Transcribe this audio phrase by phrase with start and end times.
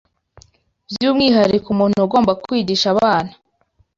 [0.91, 3.31] By’umwihariko ku muntu ugomba kwigisha abana